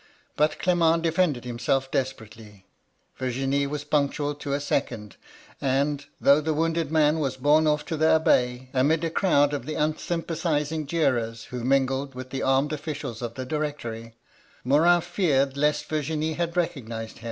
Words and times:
But 0.35 0.57
Clement 0.57 1.03
defended 1.03 1.45
himself 1.45 1.91
desperately: 1.91 2.65
Virginie 3.19 3.67
was 3.67 3.83
punctual 3.83 4.33
to 4.33 4.53
a 4.53 4.59
second; 4.59 5.15
and, 5.61 6.07
though 6.19 6.41
the 6.41 6.55
wounded 6.55 6.91
man 6.91 7.19
was 7.19 7.37
borne 7.37 7.67
off 7.67 7.85
to 7.85 7.97
the 7.97 8.15
Abbaye, 8.19 8.69
amid 8.73 9.03
a 9.03 9.11
crowd 9.11 9.53
of 9.53 9.67
the 9.67 9.75
unsympathising 9.75 10.87
jeerers 10.87 11.43
who 11.51 11.63
mingled 11.63 12.15
with 12.15 12.31
the 12.31 12.41
armed 12.41 12.71
oflBcials 12.71 13.21
of 13.21 13.35
the 13.35 13.45
Directory, 13.45 14.15
Morin 14.63 15.01
feared 15.01 15.55
lest 15.55 15.85
Virginie 15.85 16.33
had 16.33 16.57
recognised 16.57 16.73
174 16.77 16.89
MY 16.89 16.95
LADY 16.97 17.07
LUDLOW. 17.11 17.19